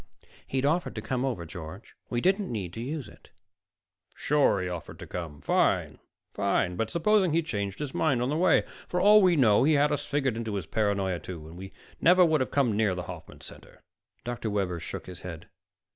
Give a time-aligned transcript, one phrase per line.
[0.47, 1.93] "He'd offered to come over, George.
[2.09, 3.29] We didn't need to use it."
[4.15, 5.99] "Sure, he offered to come fine,
[6.33, 6.75] fine.
[6.75, 8.63] But supposing he changed his mind on the way?
[8.87, 12.41] For all we know, he had us figured into his paranoia, too, and never would
[12.41, 13.83] have come near the Hoffman Center."
[14.23, 14.49] Dr.
[14.49, 15.47] Webber shook his head.